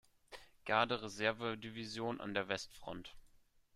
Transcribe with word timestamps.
Garde-Reserve-Division 0.65 2.19
an 2.21 2.33
der 2.33 2.47
Westfront. 2.47 3.15